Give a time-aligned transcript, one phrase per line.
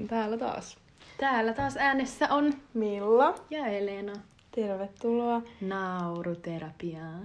[0.00, 0.76] niin, täällä taas.
[1.18, 4.12] Täällä taas äänessä on Milla, ja Elena.
[4.54, 5.42] tervetuloa.
[5.60, 7.18] Nauruterapiaa.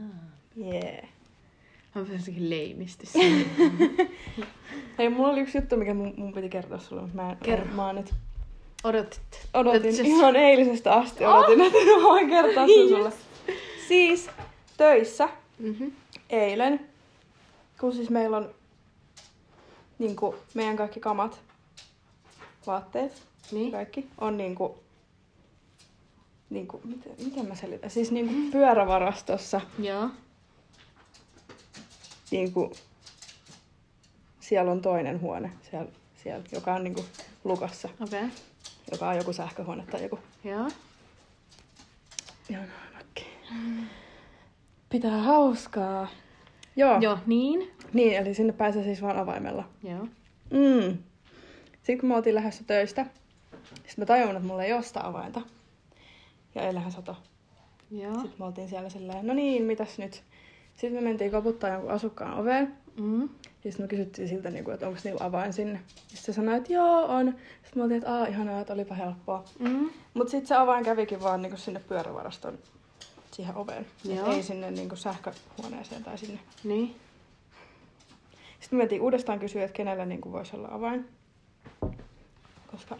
[0.57, 1.09] Yeah.
[1.95, 3.13] On jossakin leimistys.
[4.97, 7.65] Hei, mulla oli yksi juttu, mikä mun, mun piti kertoa sulle, mutta mä en, Kerro.
[7.65, 8.13] mä oon nyt
[8.83, 9.47] Odotit.
[9.53, 13.11] odotin Odotit- ihan eilisestä asti, odotin, että mä voin kertoa sen sulle.
[13.87, 14.29] Siis
[14.77, 15.29] töissä
[15.59, 15.91] Mm-hmm.
[16.29, 16.79] eilen,
[17.79, 18.49] kun siis meillä on
[19.99, 21.39] niin kuin, meidän kaikki kamat,
[22.67, 23.71] vaatteet, Niin.
[23.71, 24.73] kaikki on niin kuin,
[26.49, 27.89] niin kuin, miten, miten mä selitän?
[27.89, 30.09] Siis niin kuin pyörävarastossa, Joo.
[32.31, 32.71] niin kuin,
[34.39, 35.91] siellä on toinen huone, siellä,
[36.23, 37.05] siellä joka on niin kuin
[37.43, 38.19] lukassa, Okei.
[38.19, 38.35] Okay.
[38.91, 40.19] joka on joku sähköhuone tai joku.
[40.43, 40.67] Joo.
[42.49, 43.25] Ihan nakki.
[44.89, 46.07] Pitää hauskaa.
[46.75, 46.99] Joo.
[46.99, 47.71] Joo, niin.
[47.93, 49.69] Niin, eli sinne pääsee siis vaan avaimella.
[49.83, 50.07] Joo.
[50.51, 50.97] Mm.
[51.85, 53.05] Sitten kun me oltiin lähdössä töistä,
[53.73, 55.41] sitten mä tajun, että mulla ei ole sitä avainta.
[56.55, 57.15] Ja eilähän sato.
[57.91, 58.13] Joo.
[58.13, 60.23] Sitten me oltiin siellä silleen, no niin, mitäs nyt?
[60.75, 62.75] Sitten me mentiin koputtaa jonkun asukkaan oveen.
[62.97, 63.21] Mm.
[63.21, 65.79] Ja sitten me kysyttiin siltä, niin kuin, että onko niillä avain sinne.
[65.97, 67.35] Sitten se sanoi, että joo, on.
[67.63, 69.43] Sitten me oltiin, että aah, ihanaa, että olipa helppoa.
[69.59, 69.89] Mm.
[70.13, 72.59] Mutta sitten se avain kävikin vaan niin kuin sinne pyörävaraston
[73.31, 73.85] siihen oveen.
[74.03, 74.31] Joo.
[74.31, 76.39] ei sinne niin kuin sähköhuoneeseen tai sinne.
[76.63, 76.95] Niin.
[78.59, 81.05] Sitten me mentiin uudestaan kysyä, että kenellä niin kuin voisi olla avain.
[82.71, 82.97] Koska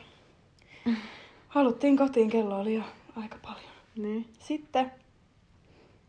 [1.48, 2.84] haluttiin kotiin, kello oli jo
[3.16, 3.72] aika paljon.
[3.96, 4.30] Niin.
[4.40, 4.92] Sitten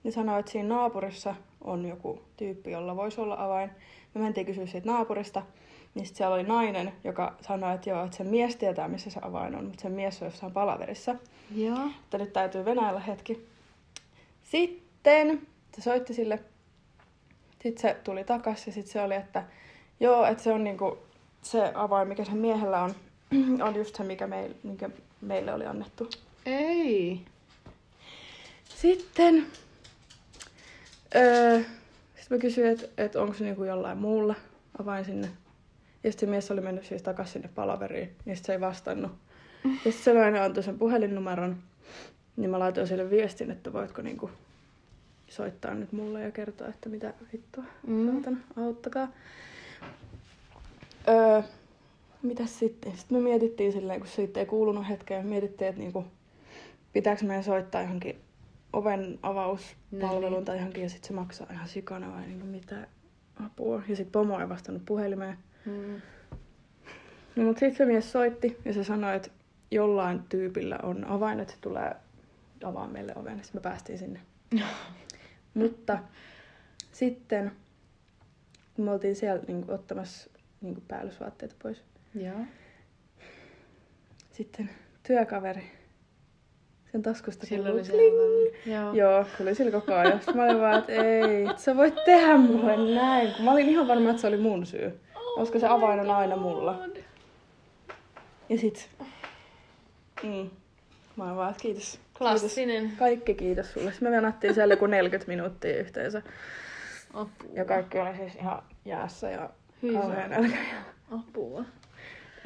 [0.04, 3.70] ne sanoi, että siinä naapurissa on joku tyyppi, jolla voisi olla avain.
[4.14, 5.42] Me mentiin kysyä siitä naapurista.
[5.94, 9.20] Niin sitten siellä oli nainen, joka sanoi, että joo, että sen mies tietää, missä se
[9.22, 11.14] avain on, mutta sen mies on jossain palaverissa.
[11.54, 11.86] Joo.
[12.04, 13.46] Että nyt täytyy venäillä hetki.
[14.42, 16.38] Sitten se soitti sille.
[17.62, 19.44] Sitten se tuli takas ja sitten se oli, että
[20.00, 20.98] joo, että se on niinku
[21.50, 22.94] se avain, mikä sen miehellä on,
[23.66, 26.10] on just se, mikä, meil, mikä meille oli annettu.
[26.46, 27.20] Ei.
[28.64, 29.46] Sitten
[31.16, 31.60] öö,
[32.20, 34.34] sit mä kysyin, että et onko se niinku jollain muulla
[34.80, 35.28] avain sinne.
[36.04, 39.12] Ja sitten se mies oli mennyt siis takaisin sinne palaveriin, niin se ei vastannut.
[39.64, 41.56] Ja sitten se nainen antoi sen puhelinnumeron,
[42.36, 44.30] niin mä laitoin sille viestin, että voitko niinku
[45.28, 48.22] soittaa nyt mulle ja kertoa, että mitä vittua, Mm.
[48.56, 49.08] auttakaa.
[51.08, 51.42] Öö,
[52.22, 52.96] mitäs sitten?
[52.96, 56.04] Sitten me mietittiin silleen, kun siitä ei kuulunut hetkeen, mietittiin, että niinku,
[56.92, 58.20] pitääkö meidän soittaa johonkin
[58.72, 60.44] oven avauspalveluun Niin.
[60.44, 62.86] tai johonkin ja sitten se maksaa ihan sikana vai niinku mitä
[63.46, 63.82] apua.
[63.88, 65.38] Ja sitten pomo ei vastannut puhelimeen.
[65.66, 66.00] Mm.
[67.36, 69.30] No mutta sitten se mies soitti ja se sanoi, että
[69.70, 71.96] jollain tyypillä on avain, että se tulee
[72.64, 73.44] avaa meille oven.
[73.44, 74.20] Sitten me päästiin sinne.
[75.54, 75.98] mutta
[76.92, 77.52] sitten
[78.76, 80.30] kun me oltiin siellä niin kuin, ottamassa
[80.60, 81.82] niin kuin, päällysvaatteita pois.
[82.14, 82.40] Joo.
[84.32, 84.70] Sitten
[85.02, 85.70] työkaveri
[86.96, 88.74] sen taskusta Sillä kuuluu oli kling.
[88.74, 88.92] Joo.
[88.92, 90.12] Joo, oli sillä koko ajan.
[90.12, 93.32] Sitten mä olin vaan, että ei, et sä voit tehdä mulle näin.
[93.36, 95.00] Kun mä olin ihan varma, että se oli mun syy.
[95.34, 96.78] Koska se avain on aina mulla.
[98.48, 98.90] Ja sit...
[100.22, 100.50] Mm.
[101.16, 101.90] Mä olin vaan, että kiitos.
[101.90, 102.00] Kiitos.
[102.18, 102.92] Klassinen.
[102.98, 103.90] Kaikki kiitos sulle.
[103.90, 106.22] Sitten me venattiin siellä joku 40 minuuttia yhteensä.
[107.14, 107.50] Apua.
[107.52, 109.50] Ja kaikki oli siis ihan jäässä ja
[109.82, 110.56] Hyi kauhean nälkä.
[111.10, 111.64] Apua.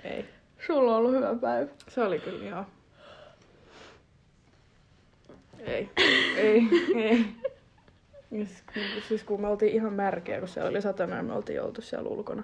[0.04, 0.24] Ei.
[0.66, 1.70] Sulla on ollut hyvä päivä.
[1.88, 2.64] Se oli kyllä joo.
[5.58, 5.90] Ei.
[6.36, 6.62] ei.
[6.96, 7.26] Ei.
[8.30, 11.62] Siis, kun- siis kun me oltiin ihan märkeä, kun siellä oli satanut ja me oltiin
[11.62, 12.42] oltu siellä ulkona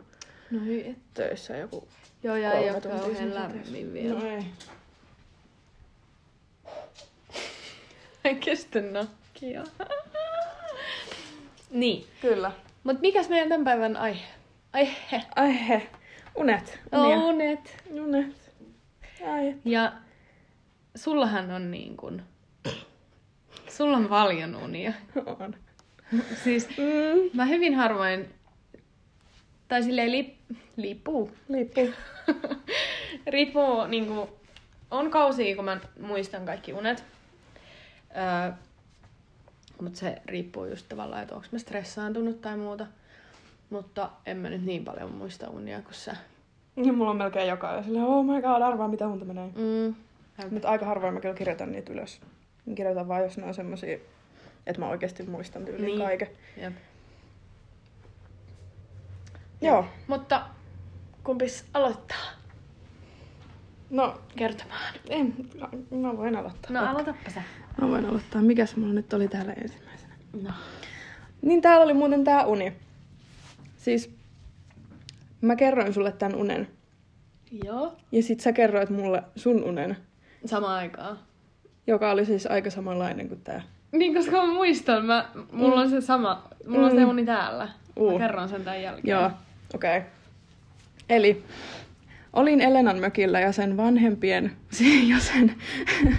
[0.50, 0.96] No hyi et.
[1.14, 1.88] töissä joku
[2.22, 4.20] Joo, ja ei ole kauhean lämmin vielä.
[4.20, 4.44] No ei.
[8.24, 9.64] Ei kestä nakkia.
[11.70, 12.06] niin.
[12.20, 12.52] Kyllä.
[12.84, 14.26] Mut mikäs meidän tämän päivän aihe?
[14.76, 15.22] Aihe.
[15.36, 15.88] Ai he.
[16.34, 16.78] Unet.
[16.92, 17.16] Unia.
[17.18, 17.76] Unet.
[17.90, 18.52] Unet.
[19.26, 19.54] Ai.
[19.64, 19.92] Ja
[20.96, 22.22] sullahan on niin kun...
[23.68, 24.92] Sulla on paljon unia.
[25.40, 25.54] On.
[26.44, 27.30] Siis Mm.
[27.34, 28.34] mä hyvin harvoin...
[29.68, 30.34] Tai silleen lip,
[30.76, 31.30] lipuu.
[31.48, 31.80] Lippu.
[33.34, 34.28] Riippuu niinku...
[34.90, 37.04] On kausia, kun mä muistan kaikki unet.
[38.16, 38.52] Öö,
[39.80, 42.86] mutta se riippuu just tavallaan, että onko mä stressaantunut tai muuta.
[43.70, 46.16] Mutta en mä nyt niin paljon muista unia kuin sä.
[46.76, 49.50] Ja mulla on melkein joka ajan silleen, oh my god, arvaa mitä unta menee.
[49.56, 49.94] Mm.
[50.50, 52.20] Mutta aika harvoin mä kyllä kirjoitan niitä ylös.
[52.66, 53.98] Mä kirjoitan vaan, jos ne on semmosia,
[54.66, 55.98] että mä oikeasti muistan tyyliin Niin.
[55.98, 56.06] niin.
[56.08, 56.28] kaiken.
[56.56, 56.72] Jep.
[59.60, 59.84] Joo.
[60.06, 60.46] Mutta
[61.24, 62.26] kumpis aloittaa
[63.90, 64.94] No, kertomaan?
[65.10, 65.34] en,
[65.90, 66.70] mä voin aloittaa.
[66.72, 67.42] No aloitapa sä.
[67.80, 68.42] Mä voin aloittaa.
[68.42, 70.14] Mikäs mulla nyt oli täällä ensimmäisenä?
[70.42, 70.50] No.
[71.42, 72.72] Niin täällä oli muuten tää uni.
[73.86, 74.10] Siis
[75.40, 76.68] mä kerroin sulle tän unen
[77.64, 77.96] Joo.
[78.12, 79.96] Ja sit sä kerroit mulle sun unen,
[80.46, 81.18] Samaan aikaan.
[81.86, 83.62] joka oli siis aika samanlainen kuin tää.
[83.92, 87.08] Niin, koska mä muistan, mä, mulla on se sama, mulla on se Mm.
[87.10, 87.68] uni täällä.
[87.96, 88.12] Uh.
[88.12, 89.12] Mä kerron sen tämän jälkeen.
[89.12, 89.30] Joo,
[89.74, 89.96] okei.
[89.98, 90.10] Okay.
[91.08, 91.44] Eli
[92.32, 94.52] olin Elenan mökillä ja sen vanhempien,
[95.10, 95.54] ja sen,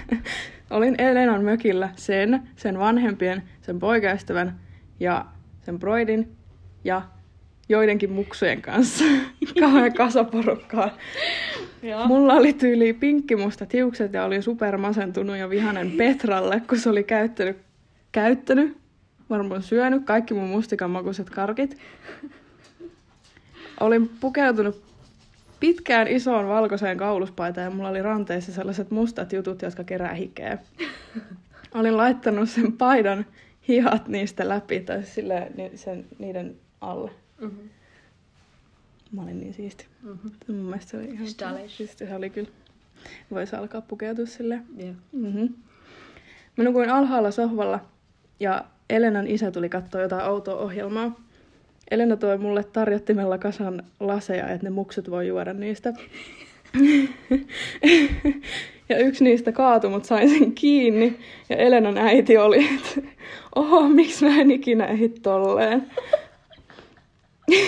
[0.70, 4.60] olin Elenan mökillä sen, sen vanhempien, sen poikaystävän
[5.00, 5.26] ja
[5.62, 6.36] sen broidin
[6.84, 7.02] ja
[7.68, 9.04] joidenkin muksujen kanssa.
[9.60, 10.96] Kauhean kasaporukkaa.
[11.82, 12.06] Joo.
[12.06, 17.56] Mulla oli tyyli pinkkimusta tiukset ja olin supermasentunut ja vihanen Petralle, kun se oli käyttänyt,
[18.12, 18.76] käyttänyt,
[19.30, 21.78] varmaan syönyt kaikki mun mustikanmakuiset karkit.
[23.80, 24.82] Olin pukeutunut
[25.60, 30.58] pitkään isoon valkoiseen kauluspaitaan ja mulla oli ranteissa sellaiset mustat jutut, jotka kerää hikeä.
[31.74, 33.26] Olin laittanut sen paidan
[33.68, 37.10] hihat niistä läpi tai silleen ni- sen, niiden alle.
[37.40, 37.68] Mm-hmm.
[39.12, 39.86] Mä olin niin siisti.
[40.02, 40.30] Mm-hmm.
[40.48, 41.26] Mun mielestä se oli ihan...
[41.26, 41.76] Stylish.
[41.76, 42.48] Siis se oli kyllä.
[43.30, 44.66] Voisi alkaa pukeutua silleen.
[44.80, 44.96] Yeah.
[45.12, 45.48] Mm-hmm.
[46.56, 47.80] Mä nukuin alhaalla sohvalla
[48.40, 51.20] ja Elenan isä tuli katsoa jotain outoa ohjelmaa.
[51.90, 55.92] Elena toi mulle tarjottimella kasan laseja, että ne muksut voi juoda niistä.
[58.88, 61.18] ja yksi niistä kaatui, mutta sain sen kiinni.
[61.48, 63.10] Ja Elenan äiti oli, että
[63.54, 65.90] oho, miksi mä en ikinä ehdi tolleen.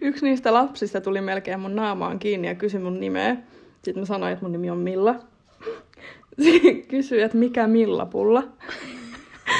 [0.00, 3.36] Yksi niistä lapsista tuli melkein mun naamaan kiinni ja kysyi mun nimeä.
[3.82, 5.14] Sitten mä sanoin, että mun nimi on Milla.
[6.42, 8.42] Sitten kysyi, että mikä Milla-pulla.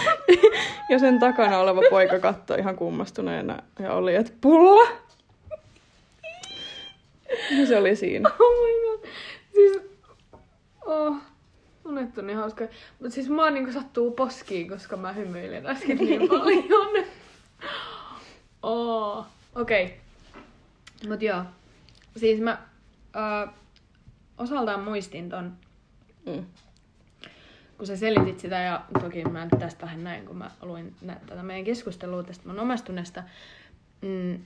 [0.90, 4.88] ja sen takana oleva poika katsoi ihan kummastuneena ja oli, että pulla.
[7.58, 8.30] Ja se oli siinä.
[8.40, 9.08] Oh my god.
[9.54, 9.82] Siis...
[10.86, 11.16] Oh.
[11.84, 12.64] Unet on niin hauska.
[13.00, 17.04] Mut siis mua niinku sattuu poskiin, koska mä hymyilen äsken niin paljon.
[18.62, 19.26] Oh.
[19.54, 19.84] Okei.
[19.84, 21.08] Okay.
[21.08, 21.44] Mut joo.
[22.16, 22.58] Siis mä
[23.16, 23.48] ö,
[24.38, 25.52] osaltaan muistin ton,
[26.26, 26.44] Mm.
[27.78, 31.20] kun sä selitit sitä, ja toki mä nyt tästä vähän näin, kun mä luin nä-
[31.26, 33.22] tätä meidän keskustelua tästä mun omastuneesta.
[34.02, 34.40] Mm,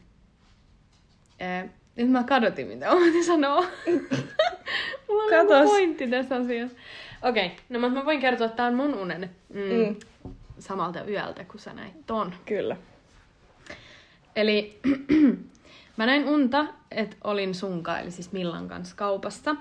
[1.41, 3.61] ää, nyt mä kadotin, mitä mä sanoa.
[5.09, 5.71] Mulla on Katos.
[5.71, 6.77] pointti tässä asiassa.
[7.23, 9.97] Okei, okay, no mutta mä voin kertoa, että tää on mun unen mm, Mm.
[10.59, 12.35] samalta yöltä, kun sä näit ton.
[12.47, 12.77] Kyllä.
[14.37, 14.81] Eli
[15.97, 19.57] mä näin unta, että olin sunka, eli siis Millan kanssa kaupassa.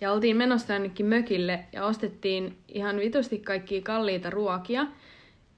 [0.00, 4.86] Ja oltiin menossa jonnekin mökille ja ostettiin ihan vitusti kaikkia kalliita ruokia.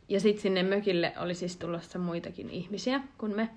[0.08, 3.48] Ja sitten sinne mökille oli siis tulossa muitakin ihmisiä kuin me.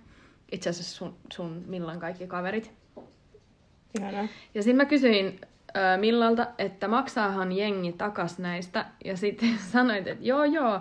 [0.51, 2.71] Itse asiassa sun, sun Millan kaikki kaverit.
[3.99, 4.27] Ihanaa.
[4.55, 5.39] Ja sitten mä kysyin
[5.97, 8.85] Millalta, että maksaahan jengi takas näistä.
[9.05, 10.79] Ja sitten sanoit, että joo joo,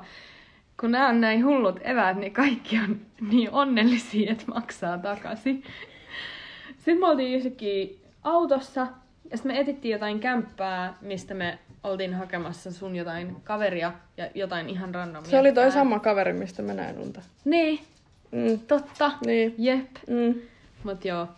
[0.81, 3.01] kun nämä on näin hullut eväät, niin kaikki on
[3.31, 5.65] niin onnellisia, että maksaa takaisin.
[6.77, 7.87] Sitten me oltiin yhtäkkiä
[8.23, 8.87] autossa
[9.31, 14.69] ja sitten me etittiin jotain kämppää, mistä me oltiin hakemassa sun jotain kaveria ja jotain
[14.69, 15.31] ihan randomia.
[15.31, 17.23] Se oli toi sama kaveri, mistä mä näin unta.
[17.45, 17.81] Niin,
[18.33, 18.59] Mm.
[18.69, 19.13] totta.
[19.27, 19.55] Niin.
[19.59, 19.87] Jep.
[20.09, 20.35] Mm.
[20.85, 21.29] Mut joo,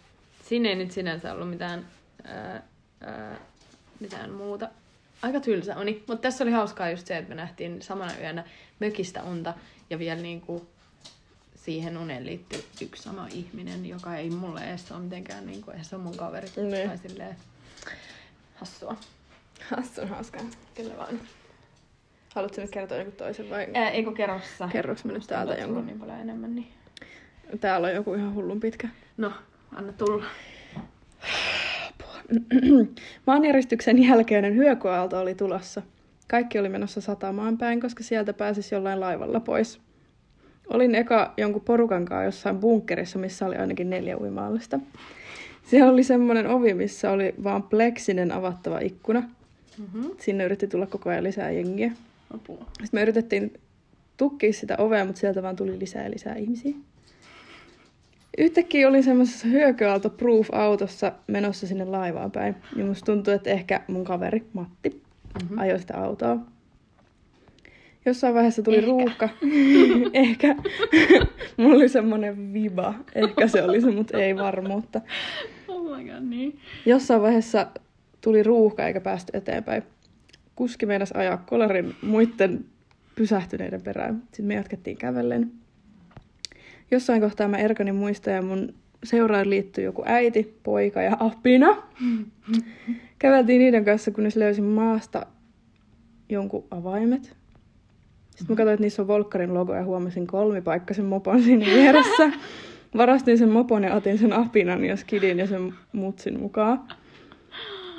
[0.43, 1.87] siinä ei nyt sinänsä ollut mitään,
[2.25, 2.62] ää,
[3.06, 3.37] ää,
[4.01, 4.69] mitään muuta.
[5.23, 8.45] Aika tylsä uni, mutta tässä oli hauskaa just se, että me nähtiin samana yönä
[8.81, 9.55] mökistä unta
[9.91, 10.67] ja vielä niinku
[11.55, 16.02] siihen uneen liittyy yksi sama ihminen, joka ei mulle edes ole mitenkään, niinku, se on
[16.02, 16.49] mun kaveri.
[16.57, 16.88] Niin.
[16.88, 17.37] Tai silleen
[18.55, 18.97] hassua.
[19.71, 20.40] Hassun hauskaa.
[20.75, 21.21] Kyllä vaan.
[22.35, 23.67] Haluatko nyt kertoa joku toisen vai?
[23.75, 24.69] Ää, eikö kerrossa?
[24.73, 25.87] Kerroks mä nyt täältä jonkun?
[25.87, 26.69] niin paljon enemmän, niin...
[27.61, 28.88] Täällä on joku ihan hullun pitkä.
[29.17, 29.33] No,
[29.75, 30.25] anna tulla.
[33.26, 35.83] Maanjäristyksen jälkeinen hyökyaalto oli tulossa.
[36.28, 39.81] Kaikki oli menossa satamaan päin, koska sieltä pääsisi jollain laivalla pois.
[40.69, 44.81] Olin eka jonkun porukan kanssa jossain bunkkerissa, missä oli ainakin neljä uimaallista.
[45.64, 49.21] Siellä oli semmoinen ovi, missä oli vaan pleksinen avattava ikkuna.
[49.78, 50.11] Mm-hmm.
[50.19, 51.93] Sinne yritti tulla koko ajan lisää jengiä.
[52.35, 52.59] Apua.
[52.59, 53.52] Sitten me yritettiin
[54.16, 56.75] tukkia sitä ovea, mutta sieltä vaan tuli lisää ja lisää ihmisiä.
[58.38, 62.55] Yhtäkkiä olin semmoisessa hyökyaalto proof autossa menossa sinne laivaan päin.
[62.76, 65.05] Ja musta tuntui, että ehkä mun kaveri Matti
[65.43, 65.59] Mm-hmm.
[65.59, 66.37] ajoi sitä autoa.
[68.07, 68.87] Jossain vaiheessa tuli Ehkä.
[68.91, 69.29] ruuhka.
[70.12, 70.57] ehkä.
[71.57, 72.95] Mulla oli semmonen viba.
[73.14, 75.00] Ehkä se oli se, mutta ei varmuutta.
[75.69, 76.59] Oh my god, niin.
[76.87, 77.67] Jossain vaiheessa
[78.21, 79.83] tuli ruuhka eikä päästy eteenpäin.
[80.57, 82.64] Kuski meinas ajaa kolarin muiden
[83.17, 84.23] pysähtyneiden perään.
[84.26, 85.53] Sitten me jatkettiin kävellen.
[86.91, 88.75] Jossain kohtaa mä erkanin muista ja mun
[89.05, 91.76] seuraan liittyi joku äiti, poika ja apina.
[93.19, 95.26] Käveltiin niiden kanssa, kunnes löysin maasta
[96.29, 97.37] jonkun avaimet.
[98.31, 102.33] Sitten mä katsoin, että niissä on Volkkarin logo ja huomasin kolmipaikkaisen mopon siinä vieressä.
[102.97, 106.81] Varastin sen mopon ja otin sen apinan ja skidin ja sen mutsin mukaan.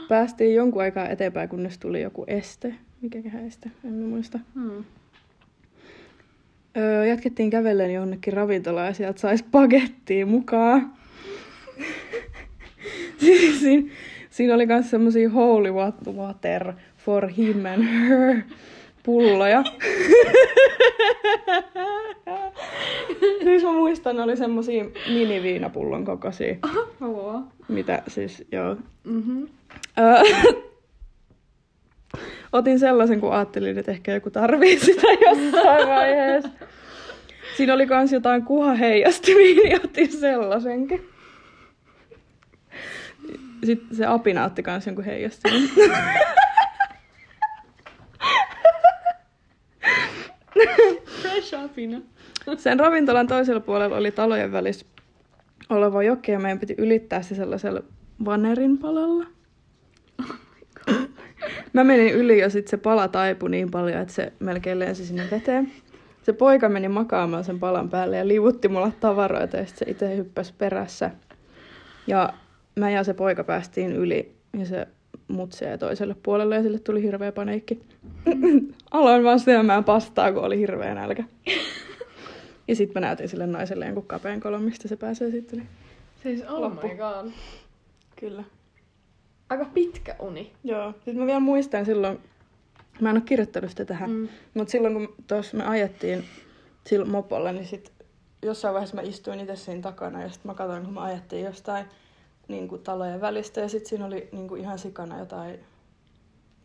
[0.10, 2.76] Päästiin jonkun aikaa eteenpäin, kunnes tuli joku este.
[3.02, 3.72] Mikäköhän este?
[3.84, 4.40] En muista.
[4.54, 4.84] Hmm.
[6.78, 10.94] Öö, jatkettiin kävellen jonnekin ravintolaan ja sieltä sais pagettia mukaan.
[13.18, 13.90] Siis siinä,
[14.30, 18.36] siinä oli myös semmosia holy wat- water for him and her
[19.04, 19.64] pulloja.
[23.44, 26.56] siis mä muistan, ne oli semmosia miniviinapullon kokoisia,
[27.02, 27.44] Oh.
[27.68, 28.76] mitä siis, joo.
[29.04, 29.48] Mm-hmm.
[32.52, 36.50] Otin sellaisen, kun ajattelin, että ehkä joku tarvii sitä jossain vaiheessa.
[37.58, 41.10] Siinä oli kans jotain kuhaheijastimia, niin otin sellaisenkin.
[43.64, 45.70] Sitten se apina otti kans jonkun heijastimen.
[51.22, 52.02] Fresh apina.
[52.58, 54.86] Sen ravintolan toisella puolella oli talojen välissä
[55.70, 57.82] oleva joki ja meidän piti ylittää se sellaisella
[58.26, 59.26] vanerin palalla.
[61.76, 65.28] Mä menin yli ja sitten se pala taipui niin paljon, että se melkein lensi sinne
[65.32, 65.72] veteen.
[66.24, 70.18] Se poika meni makaamaan sen palan päälle ja liuutti mulle tavaroita ja sitten se itse
[70.18, 71.12] hyppäsi perässä.
[72.08, 72.34] Ja
[72.76, 74.88] mä ja se poika päästiin yli ja se
[75.28, 77.82] mutsi jäi toiselle puolelle ja sille tuli hirveä paniikki.
[78.92, 81.24] Aloin vaan syömään pastaa, kun oli hirveä nälkä.
[82.68, 85.60] Ja sitten mä näytin sille naiselle jonkun kapeen kolon, mistä se pääsee sitten.
[85.60, 85.70] Niin.
[86.24, 86.88] Siis oh Loppu.
[86.88, 87.32] my god.
[88.16, 88.44] Kyllä.
[89.50, 90.54] Aika pitkä uni.
[90.64, 90.92] Joo.
[90.92, 92.20] Sitten mä vielä muistan silloin,
[93.02, 94.16] mä en ole kirjoittanut sitä tähän, mm.
[94.18, 94.28] Mm.
[94.54, 96.24] mutta silloin kun tuossa me ajettiin
[96.88, 97.92] sillä mopolla, niin sit
[98.42, 101.86] jossain vaiheessa mä istuin itse siinä takana ja sitten mä katsoin, kun me ajettiin jostain
[102.48, 105.60] niin kuin talojen välistä ja sitten siinä oli niin kuin ihan sikana jotain,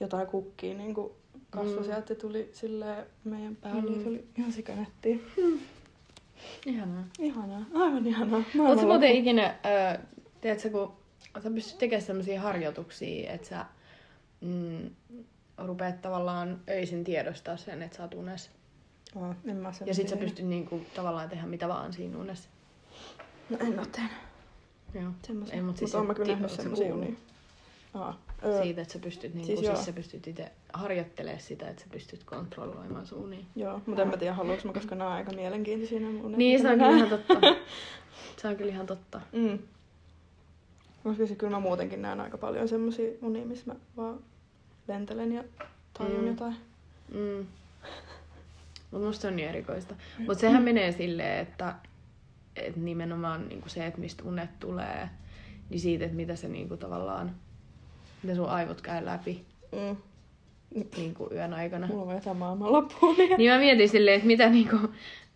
[0.01, 1.13] jotain kukkia niin kuin
[1.51, 1.85] kasvoi Mm.
[1.85, 4.03] sieltä ja tuli silleen meidän päälle Mm.
[4.03, 5.17] se oli ihan sikanettiä.
[6.67, 7.05] Ihanaa.
[7.19, 8.43] Ihanaa, aivan ihanaa.
[8.59, 9.55] Oletko muuten ikinä,
[9.95, 9.99] ö,
[10.41, 10.93] tiedätkö, kun
[11.43, 13.67] sä pystyt tekemään sellaisia harjoituksia, että sä
[14.41, 14.91] mm,
[15.59, 18.51] rupeat tavallaan öisin tiedostaa sen, että sä oot unessa.
[19.17, 22.49] Aa, en mä Ja sit sä pystyt niinku, tavallaan tehdä mitä vaan siinä unessa.
[23.51, 24.13] No en oo tehnyt
[24.95, 25.13] Joo.
[25.27, 25.55] semmosia.
[25.55, 27.13] Ei, mut Mut siis oon mä kyllä nähnyt semmosia unia.
[27.95, 28.21] Aa.
[28.45, 31.89] Öö, Siitä, että sä pystyt, niinku, Siis siis, sä pystyt itse harjoittelemaan sitä, että sä
[31.93, 33.45] pystyt kontrolloimaan sun unia.
[33.57, 36.39] Joo, mutta en mä tiedä haluuks mä, koska nämä on aika mielenkiintoisia nämä unet.
[36.39, 37.35] Niin, se on kyllä ihan totta.
[38.43, 39.21] Se on kyllä ihan totta.
[39.33, 39.59] Mm.
[41.03, 44.19] Koska siis kyllä mä muutenkin näen aika paljon semmosia unia, missä mä vaan
[44.89, 45.45] lentelen ja
[45.99, 46.27] tajun Mm.
[46.27, 46.57] jotain.
[47.15, 47.47] Mm.
[48.91, 49.95] Mut musta se on niin erikoista.
[50.27, 51.75] Mut sehän menee silleen, että,
[52.57, 55.09] että nimenomaan niinku se, että mistä unet tulee,
[55.71, 57.31] niin siitä, että mitä se niinku tavallaan,
[58.23, 59.97] mitä sun aivot käy läpi Mm.
[60.97, 61.87] niinku yön aikana.
[61.87, 63.17] Mulla on jotain maailman loppuun.
[63.19, 63.39] Niin...
[63.39, 64.77] Niin mä mietin silleen, että mitä, niinku,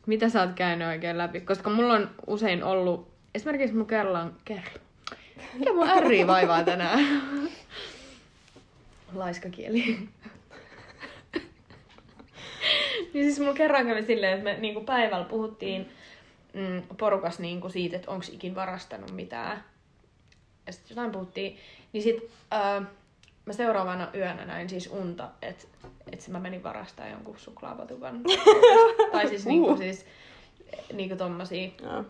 [0.06, 1.40] mitä sä oot käynyt oikein läpi.
[1.40, 4.73] Koska mulla on usein ollut, esimerkiksi mun kerran, kerran,
[5.55, 7.00] mikä mun ärri vaivaa tänään?
[9.14, 10.09] Laiskakieli.
[13.14, 15.88] niin siis mulla kerran kävi silleen, että me niinku päivällä puhuttiin
[16.53, 19.64] mm, porukas niinku siitä, että onko ikin varastanut mitään.
[20.67, 21.59] Ja sitten jotain puhuttiin.
[21.93, 22.83] Niin sit ää,
[23.47, 25.64] mä seuraavana yönä näin siis unta, että
[26.12, 28.21] et mä menin varastaa jonkun suklaapatukan.
[29.12, 29.79] tai siis niinku, Uh.
[29.79, 30.07] siis
[30.93, 31.71] niinku tommosia.
[31.83, 32.05] Joo.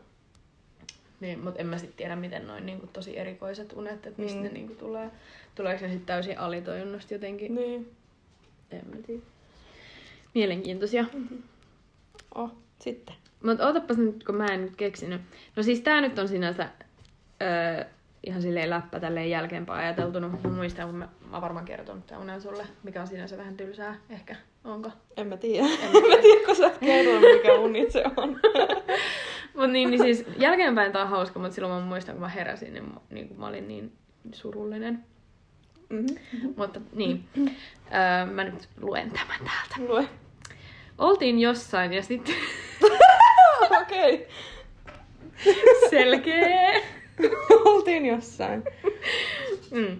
[1.20, 4.44] Niin, mutta en mä sit tiedä, miten noin niinku tosi erikoiset unet, että mistä Mm.
[4.44, 5.10] ne niinku tulee.
[5.54, 7.54] Tuleeko ne sitten täysin alitoijunnasta jotenkin?
[7.54, 7.90] Niin.
[8.70, 9.22] En mä tiedä.
[10.34, 11.04] Mielenkiintoisia.
[12.34, 13.14] Oh, sitten.
[13.42, 15.20] Mutta ootapas nyt, kun mä en nyt keksinyt.
[15.56, 16.68] No siis tää nyt on sinänsä
[17.42, 17.84] öö,
[18.26, 20.28] ihan silleen läppä tälleen jälkeenpäin ajateltuna.
[20.28, 23.96] Mä muistan, kun mä, mä varmaan kertonut tämän unen sulle, mikä on sinänsä vähän tylsää
[24.10, 24.36] ehkä.
[24.64, 24.90] Onko?
[25.16, 25.66] En mä tiedä.
[25.66, 26.80] En mä tiedä, kun sä et
[27.36, 28.40] mikä uni se on.
[29.56, 32.74] Mut niin, niin siis jälkeenpäin tää on hauska, mutta silloin mä muistan, kun mä heräsin,
[32.74, 33.92] niin, mä- niin kun mä olin niin
[34.32, 35.04] surullinen.
[35.88, 36.54] Mm-hmm.
[36.56, 39.92] Mutta niin, öö, mä nyt luen tämän täältä.
[39.92, 40.08] Lue.
[40.98, 42.34] Oltiin jossain ja sitten
[43.80, 44.28] Okei.
[45.90, 46.80] selkeä.
[47.64, 48.62] Oltiin jossain.
[49.70, 49.96] Mm.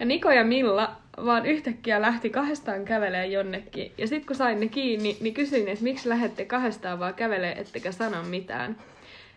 [0.00, 3.92] Ja Niko ja Milla vaan yhtäkkiä lähti kahdestaan kävelee jonnekin.
[3.98, 7.92] Ja sitten kun sain ne kiinni, niin kysyin, että miksi lähette kahdestaan vaan kävelee, ettekä
[7.92, 8.76] sano mitään.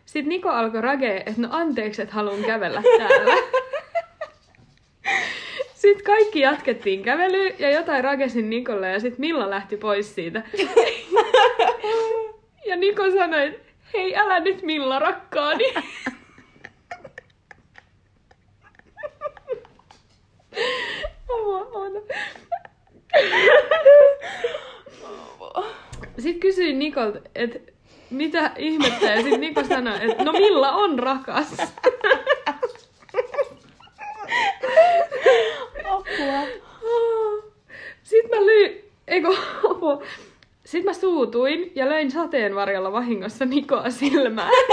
[0.05, 3.33] Sitten Niko alkoi ragee, että no anteeksi, että haluan kävellä täällä.
[5.81, 10.41] Sitten kaikki jatkettiin kävelyä ja jotain rakesin Nikolle ja sitten Milla lähti pois siitä.
[12.65, 15.63] Ja Niko sanoi, että hei älä nyt Milla rakkaani.
[25.39, 25.63] Oota.
[26.19, 27.59] Sitten kysyin Nikolta, että
[28.09, 29.05] mitä ihmettä?
[29.05, 31.57] Ja sitten Niko sanoi, että no Milla on rakas.
[35.85, 36.47] Apua.
[38.03, 39.27] Sitten mä löin, eikö,
[39.71, 40.03] apua.
[40.65, 44.51] Sitten mä suutuin ja löin sateenvarjolla vahingossa Nikoa silmään.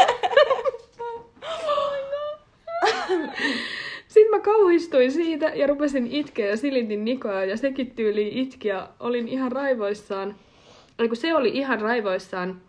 [4.11, 8.89] Sitten mä kauhistuin siitä ja rupesin itkeä ja silitin Nikoa ja sekin tyyli itki ja
[9.01, 10.35] olin ihan raivoissaan.
[10.99, 12.61] Eli kun se oli ihan raivoissaan,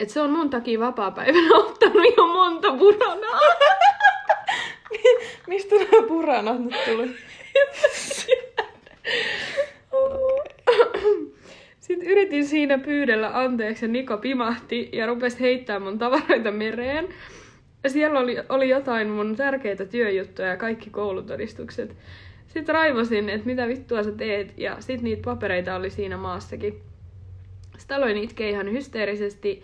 [0.00, 3.40] että se on mun takia vapaa-päivänä ottanut jo monta puranaa.
[5.48, 7.10] Mistä nämä puranat nyt tuli?
[11.80, 17.08] Sitten yritin siinä pyydellä anteeksi ja Niko pimahti ja rupesi heittää mun tavaroita mereen.
[17.88, 21.96] Siellä oli, oli jotain mun tärkeitä työjuttuja ja kaikki koulutodistukset.
[22.46, 26.80] Sitten raivosin, että mitä vittua sä teet, ja sitten niitä papereita oli siinä maassakin.
[27.78, 29.62] Sitten aloin itkeä ihan hysteerisesti,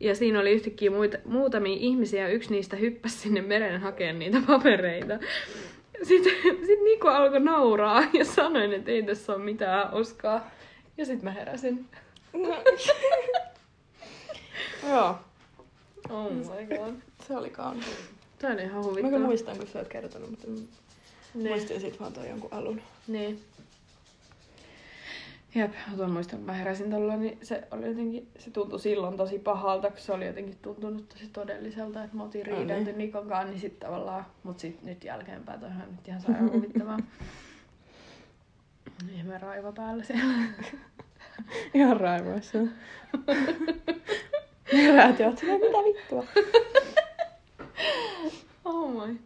[0.00, 4.38] ja siinä oli yhtäkkiä muita, muutamia ihmisiä, ja yksi niistä hyppäsi sinne meren hakemaan niitä
[4.46, 5.18] papereita.
[6.02, 6.32] Sitten
[6.66, 10.50] sit Niko alkoi nauraa ja sanoin, että ei tässä ole mitään oskaa.
[10.98, 11.86] Ja sitten mä heräsin.
[14.88, 15.16] Joo,
[16.10, 17.11] Oh my god.
[17.28, 17.86] Se oli kaunis.
[18.38, 19.08] Tää on ihan Mä huvittava.
[19.10, 20.54] kyllä muistan, kun sä oot kertonut, mutta mä
[21.34, 21.48] Niin.
[21.48, 22.80] muistin sit vaan toi jonkun alun.
[23.08, 23.40] Niin.
[25.54, 29.38] Jep, tuon muistan, kun mä heräsin tuolla, niin se oli jotenkin, se tuntui silloin tosi
[29.38, 32.98] pahalta, kun se oli jotenkin tuntunut tosi todelliselta, että mä otin riidelty niin.
[32.98, 36.98] Nikon kanssa, niin sit tavallaan, mut sit nyt jälkeenpäin toi on nyt ihan sairaan huvittavaa.
[39.16, 40.34] Ihme raiva päällä siellä.
[41.74, 42.58] Ihan raivoissa.
[44.72, 46.24] Herät ja oot, "No mitä vittua.
[48.72, 49.18] Oh my.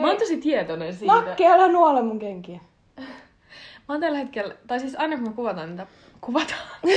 [0.00, 1.14] Mä oon tosi tietoinen siitä.
[1.14, 2.60] Nakki, älä nuole mun kenkiä.
[3.88, 5.86] Mä oon tällä hetkellä, tai siis aina kun mä kuvataan niitä,
[6.20, 6.60] kuvataan.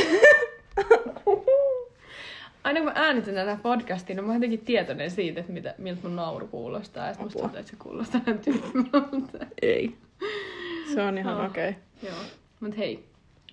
[2.64, 6.02] aina kun mä äänitän tätä podcastia, niin mä oon jotenkin tietoinen siitä, että mitä, miltä
[6.04, 7.08] mun nauru kuulostaa.
[7.08, 9.48] Ja sit musta tuntuu, että se kuulostaa ihan tyhmältä.
[9.62, 9.98] Ei.
[10.94, 11.46] Se on ihan Oh.
[11.46, 11.70] okei.
[11.70, 11.82] Okay.
[12.04, 12.18] Joo.
[12.60, 13.06] Mut hei,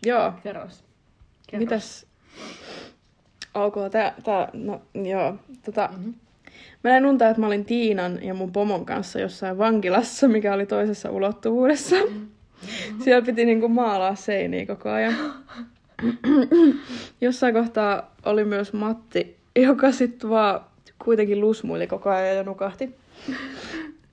[0.06, 0.32] Joo.
[0.42, 0.84] kerros.
[1.46, 1.58] kerros.
[1.64, 2.06] Mitäs?
[3.54, 5.34] Ok, tää, tää, no joo.
[5.64, 6.10] Tota, Mhm.
[6.84, 10.66] Mä näin unta, että mä olin Tiinan ja mun pomon kanssa jossain vankilassa, mikä oli
[10.66, 11.96] toisessa ulottuvuudessa.
[13.04, 15.14] Siellä piti niinku maalaa seiniä koko ajan.
[17.20, 20.60] jossain kohtaa oli myös Matti, joka sitten vaan
[21.04, 22.94] kuitenkin lusmuili koko ajan ja nukahti.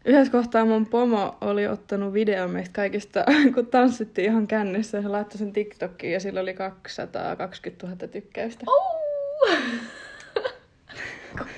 [0.06, 5.08] Yhdessä kohtaa mun pomo oli ottanut videon meistä kaikista, kun tanssittiin ihan kännessä ja se
[5.08, 8.66] laittoi sen TikTokiin ja sillä oli 220 000 tykkäystä.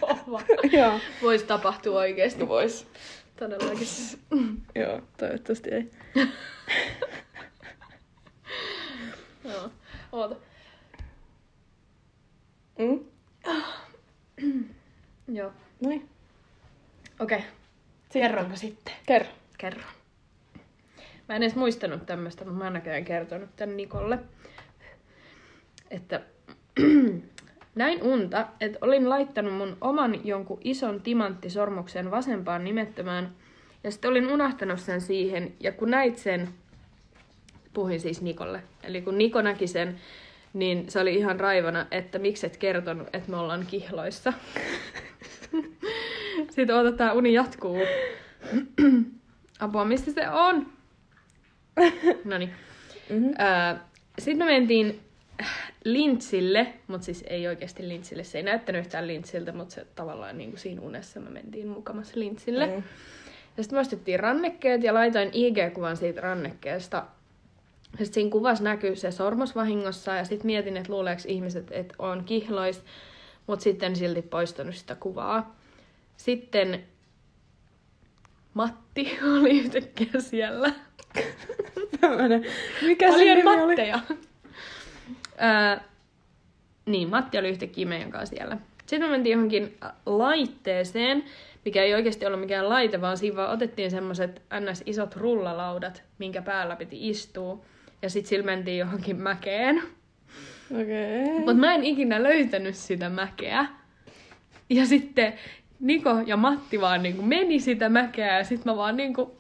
[0.02, 0.13] Oh!
[0.26, 0.42] Kova.
[0.72, 1.00] Joo.
[1.22, 2.48] Voisi tapahtua oikeesti.
[2.48, 2.88] Vois.
[3.36, 3.88] Todellakin.
[4.82, 5.92] Joo, toivottavasti ei.
[9.44, 9.72] Joo.
[10.12, 10.36] Oota.
[12.80, 13.00] Mm?
[15.38, 15.52] Joo.
[15.82, 16.10] Noin.
[17.20, 17.38] Okei.
[17.38, 17.50] Okay.
[18.14, 18.94] Kerronko sitten?
[19.06, 19.30] Kerro.
[19.58, 19.86] Kerron.
[21.30, 24.20] Mä en edes muistanut tämmöistä, mutta mä oon näköjään kertonut tän Nikolle.
[25.92, 26.22] Että
[27.76, 33.36] näin unta, että olin laittanut mun oman jonkun ison timanttisormuksen vasempaan nimettömään.
[33.84, 35.54] Ja sitten olin unohtanut sen siihen.
[35.60, 36.50] Ja kun näit sen,
[37.74, 38.64] puhuin siis Nikolle.
[38.84, 40.00] Eli kun Niko näki sen,
[40.54, 44.34] niin se oli ihan raivona, että miksi et kertonut, että me ollaan kihloissa.
[46.52, 47.78] Sitten odotetaan, uni jatkuu.
[49.60, 50.66] Apua, mistä se on?
[52.26, 52.54] No niin.
[53.10, 53.34] Mm-hmm.
[54.20, 55.00] Sitten me mentiin
[55.86, 58.24] lintsille, mutta siis ei oikeasti lintsille.
[58.24, 62.20] Se ei näyttänyt yhtään lintsiltä, mutta se tavallaan niin kuin siinä unessa me mentiin mukamassa
[62.20, 62.68] lintsille.
[62.68, 62.84] Mm.
[63.58, 66.98] Ja sitten me ostettiin rannekkeet ja laitoin IG-kuvan siitä rannekkeesta.
[67.92, 71.96] Ja sitten siinä kuvassa näkyy se sormus vahingossa ja sitten mietin, että luuleeko ihmiset, että
[72.00, 72.84] on kihlois,
[73.48, 75.56] mutta sitten silti poistanut sitä kuvaa.
[76.18, 76.84] Sitten
[78.54, 80.72] Matti oli yhtäkkiä siellä.
[82.02, 82.46] Tämmönen.
[82.82, 83.76] Mikä se Paljon nimi oli?
[85.42, 85.84] Öö,
[86.86, 88.58] niin, Matti oli yhtäkkiä meidän kanssa siellä.
[88.86, 91.24] Sitten me mentiin johonkin laitteeseen,
[91.66, 94.84] mikä ei oikeasti ollut mikään laite, vaan siinä vaan otettiin semmoiset ns.
[94.86, 97.66] isot rullalaudat, minkä päällä piti istua.
[98.02, 99.84] Ja sitten sillä mentiin johonkin mäkeen.
[100.82, 101.24] Okei.
[101.24, 101.34] Okay.
[101.34, 103.66] Mutta mä en ikinä löytänyt sitä mäkeä.
[104.70, 105.34] Ja sitten
[105.80, 109.38] Niko ja Matti vaan niinku meni sitä mäkeä ja sitten mä vaan niinku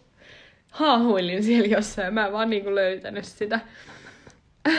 [0.71, 2.13] haahuilin siellä jossain.
[2.13, 3.59] Mä en vaan niinku löytänyt sitä.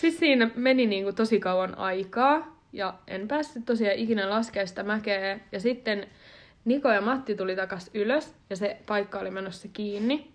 [0.00, 5.40] Sitten siinä meni niinku tosi kauan aikaa ja en päässyt tosiaan ikinä laskemaan sitä mäkeä.
[5.52, 6.06] Ja sitten
[6.64, 10.30] Niko ja Matti tuli takas ylös ja se paikka oli menossa kiinni.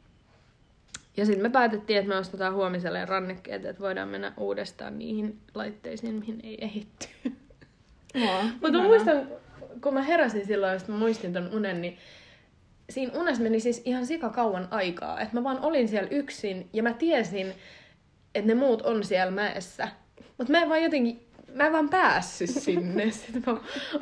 [1.17, 6.15] Ja sitten me päätettiin, että me ostetaan huomiselle rannekkeet, että voidaan mennä uudestaan niihin laitteisiin,
[6.15, 7.07] mihin ei ehitty.
[8.61, 9.27] Mutta muistan,
[9.81, 11.97] kun mä heräsin silloin, että mä muistin ton unen, niin
[12.89, 15.19] siinä unessa meni siis ihan sika kauan aikaa.
[15.19, 17.53] Että mä vaan olin siellä yksin ja mä tiesin,
[18.35, 19.87] että ne muut on siellä mäessä.
[20.37, 23.11] Mutta mä en vaan jotenkin, mä en vaan päässyt sinne.
[23.11, 23.57] Sitten mä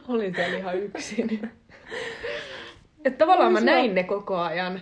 [0.08, 1.50] olin siellä ihan yksin.
[3.06, 4.82] Että tavallaan mä näin ne koko ajan,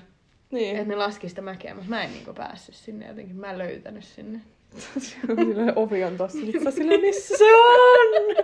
[0.52, 0.76] Niin.
[0.76, 3.36] että ne laski sitä mäkeä, mutta mä en niinku päässyt sinne jotenkin.
[3.36, 4.40] Mä en löytänyt sinne.
[5.00, 6.38] Silleen ovi on tossa.
[6.38, 8.36] Sit sä silleen, missä se on?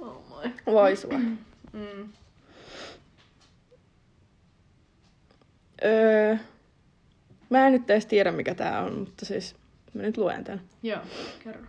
[0.00, 0.50] Oh my.
[0.66, 1.18] Voi sua.
[1.72, 2.08] Mm.
[5.84, 6.36] Öö,
[7.52, 9.56] mä en nyt edes tiedä, mikä tää on, mutta siis
[9.94, 10.60] mä nyt luen tän.
[10.82, 11.00] Joo,
[11.44, 11.62] kerro.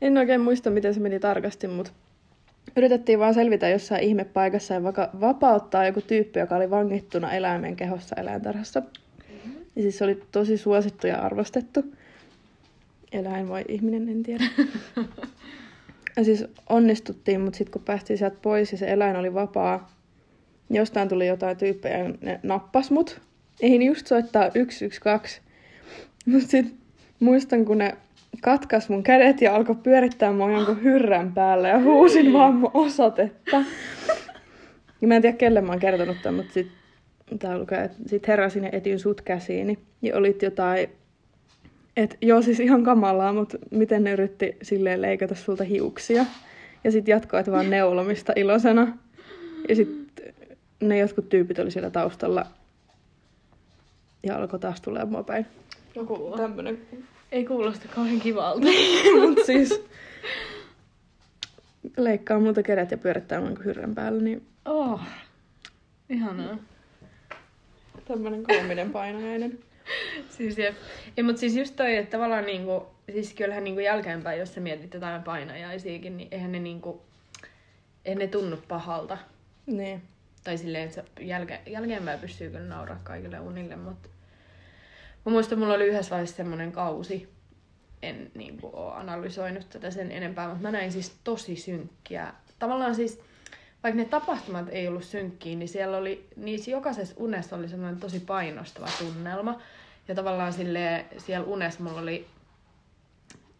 [0.00, 1.92] En oikein muista, miten se meni tarkasti, mutta
[2.76, 8.16] yritettiin vaan selvitä jossain ihmepaikassa ja vaka- vapauttaa joku tyyppi, joka oli vangittuna eläimen kehossa
[8.16, 8.82] eläintarhassa.
[9.76, 11.84] Ja siis se oli tosi suosittu ja arvostettu.
[13.12, 14.44] Eläin vai ihminen, en tiedä.
[16.16, 19.92] ja siis onnistuttiin, mutta sitten kun päästiin sieltä pois ja se eläin oli vapaa,
[20.68, 23.20] niin jostain tuli jotain tyyppejä ja ne nappas mut.
[23.60, 25.42] Eihin just soittaa 112.
[26.26, 26.78] Mutta sitten
[27.20, 27.96] muistan, kun ne
[28.40, 33.56] katkas mun kädet ja alkoi pyörittää mua jonkun hyrrän päällä ja huusin vaan mun osoitetta.
[35.00, 36.68] Ja mä en tiedä, kelle mä oon kertonut tämän, mutta sit,
[37.38, 39.78] tää lukee, että sit heräsin ja etin sut käsiini.
[40.02, 40.88] Ja olit jotain,
[41.96, 46.26] että joo siis ihan kamalaa, mutta miten ne yritti silleen leikata sulta hiuksia.
[46.84, 48.98] Ja sit jatkoit vaan neulomista iloisena.
[49.68, 49.90] Ja sit
[50.80, 52.46] ne jotkut tyypit oli siellä taustalla
[54.24, 55.46] ja alkoi taas tulee mua päin.
[55.94, 56.78] Joku Tämmönen.
[57.32, 58.66] Ei kuulosta kauhean kivalta.
[59.20, 59.84] Mut siis
[61.96, 65.00] leikkaa multa kädet ja pyörittää mun hyrrän päällä, niin Oh,
[66.08, 66.56] ihanaa.
[68.04, 69.58] tämmönen koominen painajainen.
[70.36, 70.74] Siis jep.
[71.16, 74.94] Ei, mutta siis just toi, että tavallaan niinku, siis kyllähän niinku jälkeenpäin, jos sä mietit
[74.94, 77.02] jotain painajaisiakin, niin eihän ne niinku,
[78.04, 79.18] eihän ne tunnu pahalta.
[79.66, 80.02] Niin.
[80.44, 84.08] Tai silleen, että jälke, jälkeenpäin pystyy kyllä nauraa kaikille unille, mutta
[85.26, 87.28] mä muistan, mulla oli yhdessä vaiheessa semmoinen kausi,
[88.02, 92.32] en niin kuin, ole analysoinut tätä sen enempää, mutta mä näin siis tosi synkkiä.
[92.58, 93.20] Tavallaan siis,
[93.82, 98.20] vaikka ne tapahtumat ei ollut synkkiä, niin siellä oli, niissä jokaisessa unessa oli semmoinen tosi
[98.20, 99.60] painostava tunnelma.
[100.08, 102.26] Ja tavallaan sille siellä unessa mulla oli,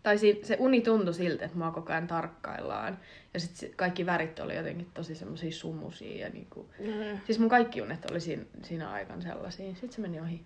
[0.02, 2.98] tai si- se uni tuntui siltä, että mua koko ajan tarkkaillaan.
[3.34, 7.82] Ja sitten kaikki värit oli jotenkin tosi semmoisia sumusia ja niinku, No, Siis mun kaikki
[7.82, 9.70] unet oli siinä, siinä aikaan sellaisia.
[9.72, 10.44] Sitten se meni ohi.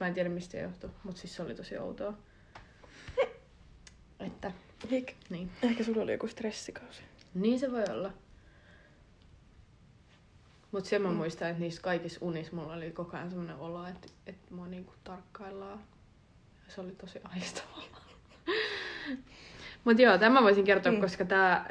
[0.00, 2.14] Mä en tiedä mistä se johtui, mutta siis se oli tosi outoa.
[4.26, 4.52] Että,
[4.90, 5.12] Hik.
[5.30, 5.50] niin.
[5.62, 7.02] Ehkä sulla oli joku stressikausi.
[7.34, 8.12] Niin se voi olla.
[10.72, 14.08] Mutta sen mä muistan, että niissä kaikissa unissa mulla oli koko ajan semmoinen olo, että,
[14.26, 15.78] että mua niinku tarkkaillaan.
[16.66, 17.82] Ja se oli tosi aistavaa.
[19.84, 20.96] Mutta joo, tämä voisin kertoa, Mm.
[20.98, 21.02] mm.
[21.02, 21.66] koska tämä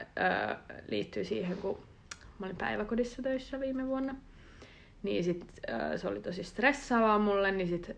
[0.87, 1.83] liittyy siihen, kun
[2.39, 4.15] mä olin päiväkodissa töissä viime vuonna.
[5.03, 7.91] Niin sit äh, se oli tosi stressaavaa mulle, niin sit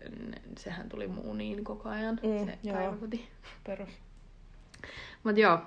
[0.58, 2.76] sehän tuli mun uniin koko ajan, Mm, se joo.
[2.76, 3.28] päiväkoti.
[3.66, 3.88] Perus.
[5.24, 5.58] Mut joo,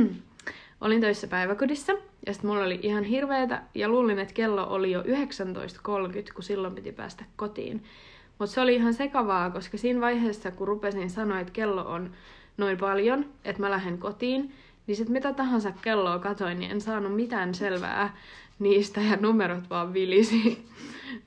[0.80, 1.92] olin töissä päiväkodissa
[2.26, 5.06] ja sitten mulla oli ihan hirveetä ja luulin, että kello oli jo 19.30,
[6.34, 7.84] kun silloin piti päästä kotiin.
[8.38, 12.10] Mutta se oli ihan sekavaa, koska siinä vaiheessa, kun rupesin sanoa, että kello on
[12.56, 14.54] noin paljon, että mä lähden kotiin,
[14.86, 18.16] niin sit mitä tahansa kelloa katoin, niin en saanut mitään selvää
[18.58, 20.66] niistä ja numerot vaan vilisi.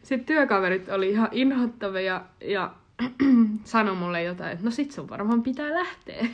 [0.04, 2.74] Sitten työkaverit oli ihan inhottavia ja
[3.64, 6.28] sanoi mulle jotain, että no sit sun varmaan pitää lähteä.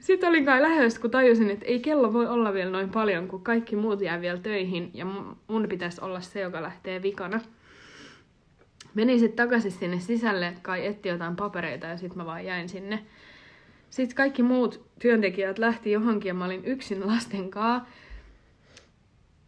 [0.00, 3.44] Sitten olin kai lähdössä, kun tajusin, että ei kello voi olla vielä noin paljon, kun
[3.44, 5.04] kaikki muut jää vielä töihin ja
[5.48, 7.40] mun pitäisi olla se, joka lähtee vikana.
[8.94, 13.02] Menin sitten takaisin sinne sisälle, kai etti jotain papereita ja sitten mä vaan jäin sinne.
[13.90, 17.90] Sitten kaikki muut työntekijät lähti johonkin ja mä olin yksin lasten kanssa.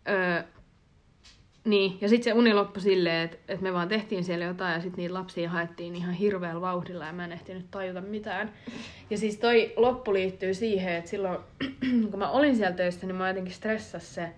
[0.08, 0.42] Öö,
[1.64, 4.80] niin, ja sitten se uni loppui silleen, että, että me vaan tehtiin siellä jotain ja
[4.80, 8.52] sitten niitä lapsia haettiin ihan hirveällä vauhdilla ja mä en ehtinyt tajuta mitään.
[9.10, 11.38] Ja siis toi loppu liittyy siihen, että silloin
[12.10, 14.32] kun mä olin siellä töissä, niin mä jotenkin stressasi se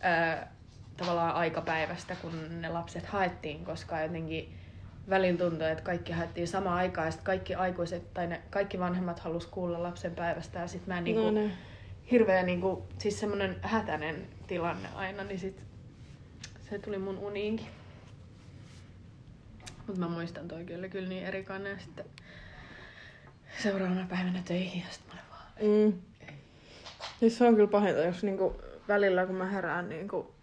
[0.00, 0.52] ää,
[0.96, 4.54] tavallaan aikapäivästä, kun ne lapset haettiin, koska jotenkin
[5.10, 9.18] välillä tuntui, että kaikki haettiin samaan aikaan ja sitten kaikki aikuiset tai ne kaikki vanhemmat
[9.18, 11.50] halus kuulla lapsen päivästä ja sitten mä niinku, No ne.
[12.10, 15.62] Hirveä niinku, siis semmonen hätäinen tilanne aina, niin sit
[16.70, 17.66] se tuli mun uniinkin.
[19.86, 22.04] Mutta mä muistan toi kyllä, kyllä niin erikainen ja sitten
[23.62, 26.00] seuraavana päivänä töihin ja sitten mä olin vaan, Mm.
[27.20, 28.56] Siis se on kyllä pahinta, jos niinku
[28.88, 30.34] välillä kun mä herään niinku,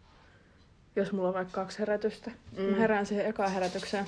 [0.95, 2.63] jos mulla on vaikka kaksi herätystä, mm.
[2.63, 4.05] mä herään siihen ekaan herätykseen.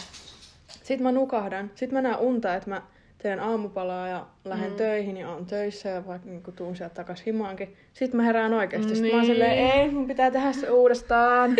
[0.67, 1.71] Sitten mä nukahdan.
[1.75, 2.81] Sitten mä näen unta, että mä
[3.23, 4.75] teen aamupalaa ja lähden Mm.
[4.77, 7.75] töihin ja on töissä ja vaikka niin tuun sieltä takas himaankin.
[7.93, 8.95] Sitten mä herään oikeasti.
[8.95, 9.33] Sitten mä oon Niin.
[9.33, 11.55] silleen, ei, mun pitää tehdä se uudestaan.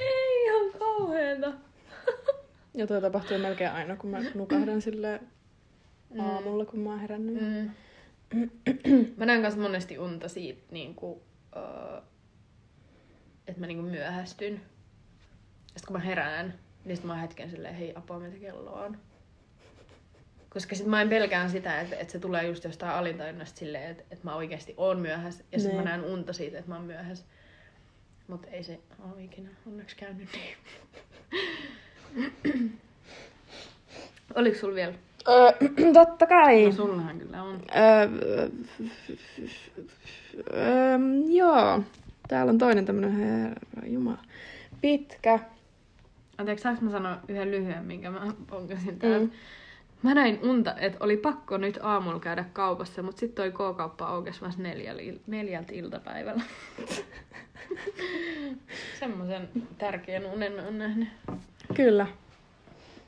[0.00, 1.52] Ei ihan kauheeta.
[2.74, 5.20] ja tuo tapahtuu melkein aina, kun mä nukahdan silleen
[6.10, 6.20] Mm.
[6.20, 7.42] aamulla, kun mä oon herännyt.
[7.42, 7.70] Mm.
[9.16, 11.12] mä näen kanssa monesti unta siitä, niin kuin,
[11.56, 12.02] uh,
[13.48, 14.60] että mä niin myöhästyn.
[15.66, 18.98] Sitten kun mä herään, niin sit mä oon hetken silleen, hei apua, mitä kello on.
[20.52, 24.02] Koska sit mä en pelkään sitä, että, että se tulee just jostain alintajunnasta silleen, että,
[24.10, 25.44] että mä oikeasti oon myöhässä.
[25.52, 25.84] Ja sit mä Niin.
[25.84, 27.24] näen unta siitä, että mä oon myöhässä.
[28.28, 28.80] Mutta ei se
[29.12, 30.56] ole ikinä onneksi käynyt niin.
[34.34, 34.94] Oliko sulla vielä?
[35.28, 35.52] Öö,
[36.04, 36.64] totta kai.
[36.66, 37.62] No sullahan kyllä on.
[37.76, 38.08] Öö,
[40.54, 41.82] öö, joo.
[42.28, 44.18] Täällä on toinen tämmönen herra jumala.
[44.80, 45.38] Pitkä.
[46.38, 49.18] Anteeksi, saanko mä sanoa yhden lyhyen, minkä mä ponkasin täältä?
[49.26, 49.30] Mm.
[50.02, 54.40] Mä näin unta, että oli pakko nyt aamulla käydä kaupassa, mutta sitten toi K-kauppa aukesi
[54.40, 56.42] vasta neljältä, neljältä iltapäivällä.
[59.00, 61.08] Semmoisen tärkeän unen on nähnyt.
[61.74, 62.06] Kyllä.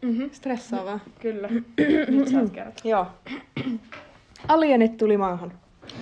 [0.02, 0.30] Mm-hmm.
[0.32, 1.00] Stressaavaa.
[1.20, 1.48] Kyllä.
[2.08, 2.82] nyt saat kertoa.
[2.84, 3.06] Joo.
[4.48, 5.52] Alienit tuli maahan.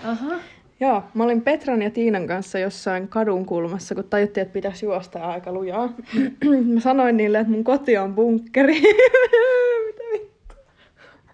[0.04, 0.34] Aha.
[0.80, 5.18] Joo, mä olin Petran ja Tiinan kanssa jossain kadun kulmassa, kun tajuttiin, että pitäisi juosta
[5.18, 5.92] aika lujaa.
[6.74, 8.82] mä sanoin niille, että mun koti on bunkkeri.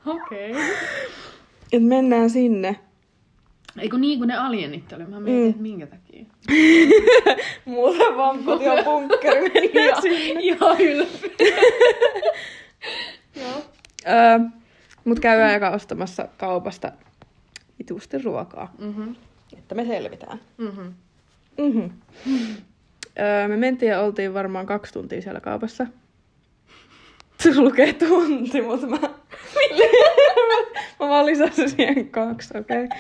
[0.07, 0.51] Okei.
[0.51, 0.63] Okay.
[1.73, 2.77] Et mennään sinne.
[3.79, 5.05] Eikö niin kuin ne alienit oli?
[5.05, 5.51] Mä mietin, Mm.
[5.51, 6.25] että minkä takia.
[7.65, 9.51] Muuten vaan koti on bunkkeri.
[9.55, 10.41] Mennään sinne.
[10.41, 11.57] Ihan ylpeä.
[13.41, 13.63] Joo.
[14.09, 14.39] Öö,
[15.05, 16.93] mut käydään eka ostamassa kaupasta
[17.79, 19.11] vitusti ruokaa, Mhm.
[19.59, 20.41] että me selvitään.
[20.59, 20.81] Mhm.
[21.59, 21.91] Mm-hmm.
[23.21, 25.87] Öö, me mentiin ja oltiin varmaan kaksi tuntia siellä kaupassa.
[27.41, 28.99] Se lukee tunti, mutta mä...
[31.01, 32.85] mä vaan lisäsin siihen kaksi, okei.
[32.85, 32.99] Okay.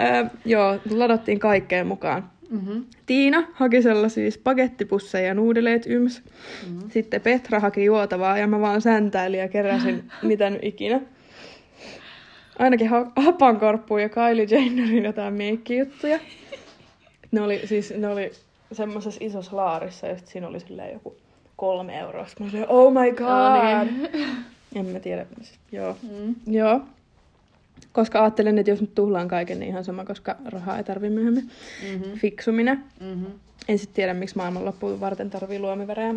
[0.00, 2.30] Öö, joo, ladattiin kaikkeen mukaan.
[2.50, 2.80] Mhm.
[3.06, 6.22] Tiina haki sellaisia spagettipusseja ja nuudeleet yms.
[6.66, 6.90] Mhm.
[6.90, 11.00] Sitten Petra haki juotavaa ja mä vaan säntäilin ja keräsin mitä nyt ikinä.
[12.58, 16.18] Ainakin ha- hapankorppuun ja Kylie Jennerin jotain meikkijuttuja.
[17.32, 18.30] Ne oli siis, ne oli
[18.72, 21.16] semmoisessa isossa laarissa ja siinä oli silleen joku
[21.56, 22.26] kolme euroa.
[22.40, 23.26] Mä olin oh my god!
[23.28, 24.44] Ah, niin.
[24.74, 25.26] En mä tiedä.
[25.36, 25.96] Siis, joo.
[26.02, 26.34] Mm.
[26.46, 26.80] Joo.
[27.92, 31.50] Koska ajattelin, että jos nyt tuhlaan kaiken, niin ihan sama, koska rahaa ei tarvi myöhemmin.
[31.94, 32.12] Mhm.
[32.18, 32.84] Fiksuminen.
[33.00, 33.24] Mhm.
[33.68, 36.14] En sitten tiedä, miksi maailmanloppuun varten tarvii luomivärejä.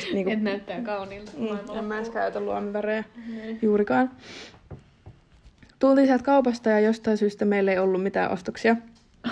[0.00, 1.32] Sit niinku, Et näyttää kauniilta.
[1.38, 3.58] mm, en mä edes käytä luomivärejä Niin.
[3.62, 4.10] juurikaan.
[5.78, 8.76] Tultiin sieltä kaupasta ja jostain syystä meillä ei ollut mitään ostoksia.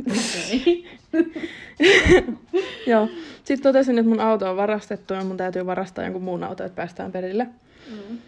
[2.86, 3.08] Joo.
[3.50, 6.76] Sitten totesin, että mun auto on varastettu ja mun täytyy varastaa jonkun muun auto, että
[6.76, 7.46] päästään perille.
[7.90, 8.18] Mm.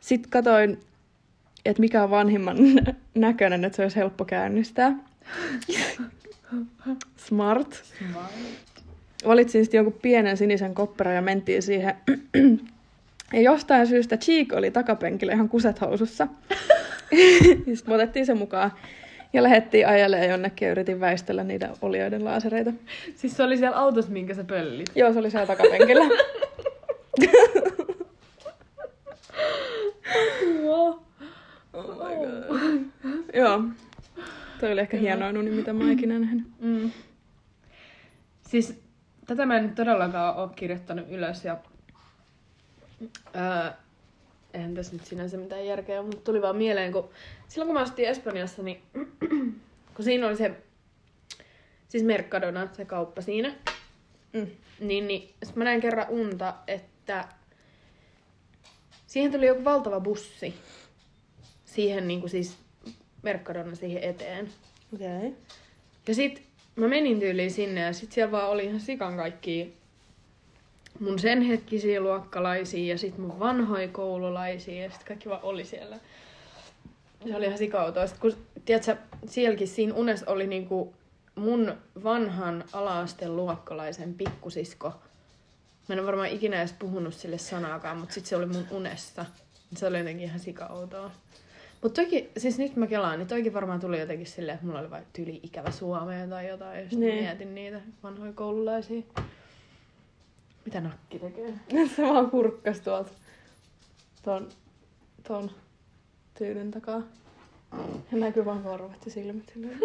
[0.00, 0.80] Sitten katoin,
[1.64, 2.56] että mikä on vanhimman
[3.14, 4.92] näköinen, että se olisi helppo käynnistää.
[7.26, 7.82] Smart.
[9.26, 11.94] Valitsin sitten jonkun pienen sinisen kopperan ja mentiin siihen.
[13.32, 16.28] Ja jostain syystä Cheek oli takapenkillä ihan kuset housussa.
[17.74, 18.72] sitten me otettiin se mukaan.
[19.32, 22.72] Ja lähdettiin ajelemaan jonnekin ja yritin väistellä niitä olioiden laasereita.
[23.14, 24.90] Siis se oli siellä autossa, minkä sä pöllit.
[24.94, 26.04] Joo, se oli siellä takapenkillä.
[30.64, 31.02] Joo.
[31.72, 32.44] Oh my god.
[33.34, 33.62] Joo.
[34.60, 36.46] Toi oli ehkä hienoin uni, mitä mä oon ikinä nähnyt.
[36.60, 36.90] Mm.
[38.40, 38.82] Siis
[39.26, 41.56] tätä mä en nyt todellakaan ole kirjoittanut ylös ja
[43.36, 43.70] öö,
[44.56, 47.10] eihän tässä nyt sinänsä mitään järkeä, mutta tuli vaan mieleen, kun
[47.48, 48.82] silloin kun mä asuttiin Espanjassa, niin
[49.94, 50.50] kun siinä oli se,
[51.88, 53.54] siis Mercadona, se kauppa siinä,
[54.36, 54.46] Mm.
[54.80, 57.28] niin, niin sit mä näin kerran unta, että
[59.06, 60.54] siihen tuli joku valtava bussi.
[61.64, 62.58] Siihen niin kuin siis
[63.22, 64.48] Mercadona siihen eteen.
[64.94, 65.16] Okei.
[65.16, 65.32] Okay.
[66.08, 66.42] Ja sit
[66.76, 69.76] mä menin tyyliin sinne ja sit siellä vaan oli ihan sikan kaikki
[71.00, 75.98] mun sen hetkisiä luokkalaisia ja sit mun vanhoja koululaisia ja sit kaikki vaan oli siellä.
[77.28, 78.06] Se oli ihan sikautoa.
[78.06, 78.32] Sit kun,
[78.64, 80.94] tiedätkö, sielläkin siinä unessa oli niinku
[81.34, 84.88] mun vanhan alaasteen luokkalaisen pikkusisko.
[85.88, 89.24] Mä en ole varmaan ikinä edes puhunut sille sanaakaan, mutta sit se oli mun unessa.
[89.76, 91.10] Se oli jotenkin ihan sikautoa.
[91.82, 94.90] Mutta toki, siis nyt mä kelaan, niin toikin varmaan tuli jotenkin silleen, että mulla oli
[94.90, 97.24] vaikka tyli ikävä Suomeen tai jotain, sitten Niin.
[97.24, 99.02] mietin niitä vanhoja koululaisia.
[100.66, 101.54] Mitä nakki tekee?
[101.96, 103.10] se vaan kurkkas tuolta
[104.22, 104.48] ton,
[105.28, 105.50] ton
[106.38, 107.02] tyynyn takaa.
[108.12, 109.52] Ja näkyy vaan korvat ja silmät.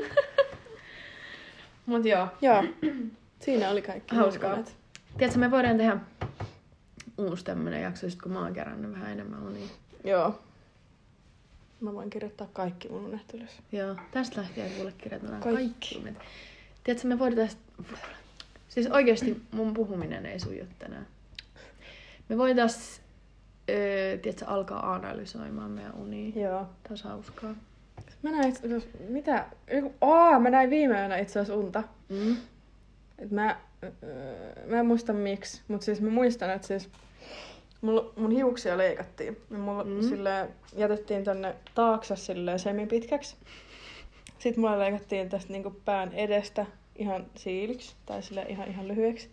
[1.86, 2.28] Mut joo.
[2.41, 2.63] Joo.
[3.39, 4.15] Siinä oli kaikki.
[4.15, 4.58] Hauskaa.
[5.17, 5.98] Tiedätkö, me voidaan tehdä
[7.17, 9.67] uusi tämmönen jakso, sit kun mä oon kerännyt vähän enemmän unia.
[10.04, 10.39] Joo.
[11.82, 13.60] Mä voin kirjoittaa kaikki mun unet ylös.
[13.72, 15.96] Joo, tästä lähtien kuule kirjoitetaan Kaikki.
[15.96, 16.20] kaikki.
[16.84, 17.50] Tiedätkö, me voidaan...
[18.72, 21.08] Siis oikeasti mun puhuminen ei suju tänään.
[22.30, 23.02] Me voitais,
[23.70, 26.32] öö, tiedätkö, alkaa analysoimaan meidän unia.
[26.50, 26.66] Joo.
[26.88, 27.56] Taas hauskaa.
[28.22, 29.46] Mä näin itse asiassa, mitä?
[30.02, 31.84] Aa, mä näin viime yönä itse asiassa unta.
[32.10, 32.38] Mm.
[33.20, 36.90] Et mä, öö, mä en muista miksi, mutta siis mä muistan, että siis
[37.82, 39.38] mulla, mun hiuksia leikattiin.
[39.52, 39.90] Ja mulla Mm.
[39.90, 40.02] mm.
[40.02, 43.36] sille jätettiin tonne taakse sille semipitkäksi.
[44.40, 49.30] Sitten mulla leikattiin tästä niinku pään edestä ihan siiliksi tai sille ihan, ihan lyhyeksi.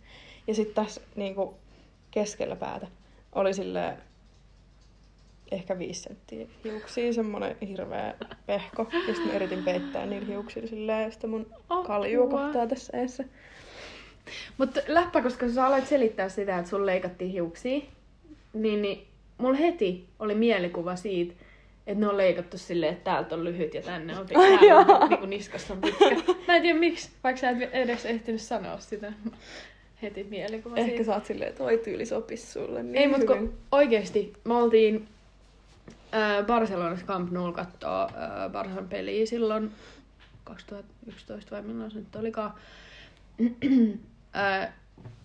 [0.47, 1.53] Ja sitten tässä niinku
[2.11, 2.87] keskellä päätä
[3.31, 3.97] oli sille
[5.51, 8.87] ehkä viisi senttiä hiuksia, semmonen hirveä pehko.
[9.07, 11.53] Ja sitten mä yritin peittää niillä hiuksilla silleen sitä mun
[11.87, 12.39] kaljua Apua.
[12.39, 13.23] kohtaa tässä eessä.
[14.57, 17.81] Mutta läppä, koska sä aloit selittää sitä, että sun leikattiin hiuksia,
[18.53, 21.33] niin, niin mulla heti oli mielikuva siitä,
[21.89, 24.43] että ne on leikattu silleen, että täältä on lyhyt ja tänne on pitkä.
[24.59, 26.33] Täällä on, niin kuin niskassa on pitkä.
[26.47, 29.13] Mä en tiedä miksi, vaikka sä et edes ehtinyt sanoa sitä.
[30.01, 33.53] Heti mielikuva Ehkä sä oot silleen, että toi tyyli sopis sulle niin Ei, mutta kun
[33.71, 35.07] oikeesti me oltiin
[36.13, 39.71] äh, Barcelonassa Camp Nou kattoo äh, Barsan peliä silloin
[40.43, 42.53] 2011 vai milloin se nyt olikaan.
[44.35, 44.73] äh,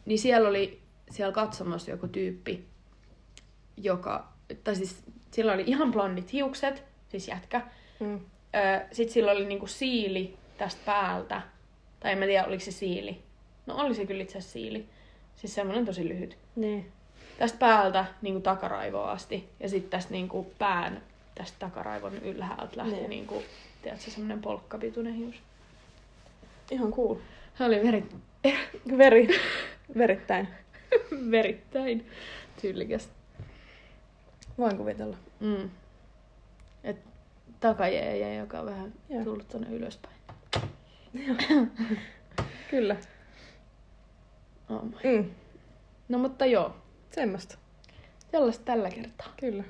[0.06, 2.64] niin siellä oli siellä katsomassa joku tyyppi,
[3.76, 4.28] joka,
[4.64, 7.60] tai siis sillä oli ihan blondit hiukset, siis jätkä.
[8.00, 8.14] Mm.
[8.54, 11.42] Äh, Sitten sillä oli niinku siili tästä päältä,
[12.00, 13.18] tai en mä tiedä oliko se siili.
[13.66, 14.86] No oli se kyllä itse asiassa siili.
[15.36, 16.92] Siis semmoinen tosi lyhyt Niin.
[17.38, 19.48] tästä päältä niin kuin takaraivoon asti.
[19.60, 21.02] Ja sitten tästä niin kuin pään
[21.34, 23.10] tästä takaraivon ylhäältä lähti Niin.
[23.10, 23.44] niin kuin,
[23.82, 25.34] tiedätkö, semmoinen polkkapituinen hius.
[26.70, 27.14] Ihan cool.
[27.58, 28.04] Se oli veri,
[28.98, 29.28] Veri.
[29.98, 30.48] Verittäin.
[31.30, 32.06] verittäin
[32.62, 33.08] tyylikäs.
[34.58, 35.16] Voin kuvitella.
[35.40, 35.70] Mm.
[36.84, 36.96] Et
[37.60, 39.24] takajeeje, joka on vähän Joo.
[39.24, 40.14] tullut tonne ylöspäin.
[42.70, 42.96] Kyllä.
[44.70, 44.96] Oh my.
[45.04, 45.30] Mm.
[46.08, 46.74] No mutta joo,
[47.10, 47.58] Semmosta.
[48.30, 49.32] sellaista tällä kertaa.
[49.40, 49.64] Kyllä.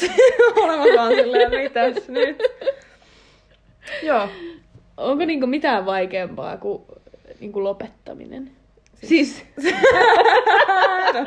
[0.62, 2.42] Olemme vaan silleen, mitäs nyt?
[4.02, 4.28] Joo.
[4.96, 6.82] Onko niinku mitään vaikeampaa kuin
[7.40, 8.50] niinku lopettaminen?
[9.04, 9.44] Siis...
[11.14, 11.26] No.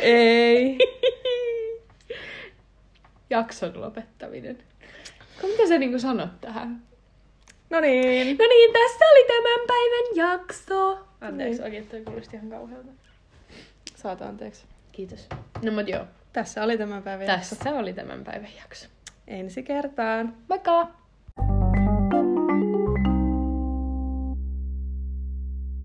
[0.00, 0.78] Ei.
[3.30, 4.58] Jakson lopettaminen.
[5.42, 6.82] Mitä sä niinku sanot tähän?
[7.70, 8.38] No niin.
[8.38, 10.98] No niin, tässä oli tämän päivän jakso.
[11.20, 11.64] Anteeksi, Niin.
[11.64, 12.88] oikein toi kuulosti ihan kauhealta.
[13.96, 14.64] Saat anteeksi.
[14.92, 15.28] Kiitos.
[15.62, 17.56] No mut joo, Tässä oli tämän päivän jakso.
[17.56, 18.86] tässä oli tämän päivän jakso.
[19.26, 20.36] Ensi kertaan.
[20.48, 21.01] Moikka!